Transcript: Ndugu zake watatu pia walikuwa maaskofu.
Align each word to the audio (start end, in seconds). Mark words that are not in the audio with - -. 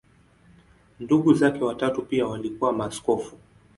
Ndugu 0.99 1.33
zake 1.33 1.63
watatu 1.63 2.01
pia 2.01 2.27
walikuwa 2.27 2.73
maaskofu. 2.73 3.37